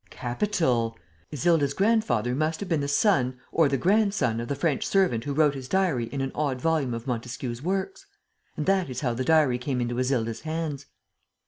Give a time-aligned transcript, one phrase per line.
[0.09, 0.97] "Capital!
[1.31, 5.33] Isilda's grandfather must have been the son or the grandson of the French servant who
[5.35, 8.07] wrote his diary in an odd volume of Montesquieu's works.
[8.57, 10.87] And that is how the diary came into Isilda's hands."